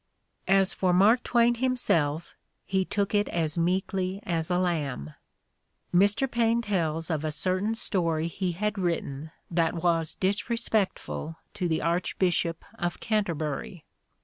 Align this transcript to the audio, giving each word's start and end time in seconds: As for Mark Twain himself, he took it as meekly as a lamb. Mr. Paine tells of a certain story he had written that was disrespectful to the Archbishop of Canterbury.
As 0.47 0.73
for 0.73 0.93
Mark 0.93 1.21
Twain 1.21 1.53
himself, 1.53 2.33
he 2.65 2.83
took 2.83 3.13
it 3.13 3.27
as 3.29 3.55
meekly 3.55 4.19
as 4.23 4.49
a 4.49 4.57
lamb. 4.57 5.13
Mr. 5.93 6.25
Paine 6.27 6.63
tells 6.63 7.11
of 7.11 7.23
a 7.23 7.29
certain 7.29 7.75
story 7.75 8.27
he 8.27 8.53
had 8.53 8.79
written 8.79 9.29
that 9.51 9.75
was 9.75 10.15
disrespectful 10.15 11.37
to 11.53 11.67
the 11.67 11.83
Archbishop 11.83 12.65
of 12.79 12.99
Canterbury. 12.99 13.85